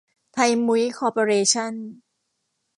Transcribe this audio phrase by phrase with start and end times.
[0.33, 1.73] ไทยมุ้ย คอร์ปอเรชั่น